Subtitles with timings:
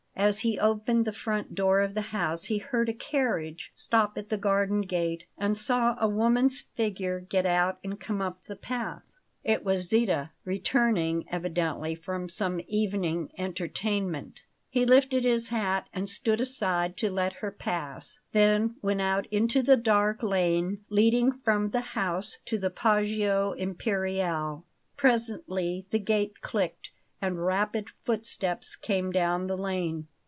[0.13, 4.29] As he opened the front door of the house he heard a carriage stop at
[4.29, 9.01] the garden gate and saw a woman's figure get out and come up the path.
[9.43, 14.41] It was Zita, returning, evidently, from some evening entertainment.
[14.69, 19.63] He lifted his hat and stood aside to let her pass, then went out into
[19.63, 24.65] the dark lane leading from the house to the Poggio Imperiale.
[24.97, 26.91] Presently the gate clicked
[27.23, 30.07] and rapid footsteps came down the lane.